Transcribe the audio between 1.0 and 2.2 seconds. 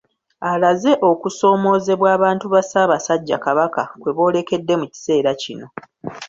okusoomoozebwa